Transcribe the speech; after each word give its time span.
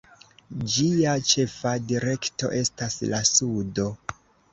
Ĝia 0.75 1.11
ĉefa 1.31 1.73
direkto 1.91 2.49
estas 2.61 2.97
la 3.13 3.21
sudo. 3.33 3.87